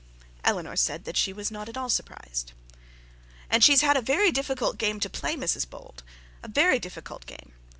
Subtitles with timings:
[0.43, 2.53] Eleanor said that she was not at all surprised.
[3.51, 6.01] 'And she has had a very difficult game to play, Mrs Bold
[6.41, 7.53] a very difficult game.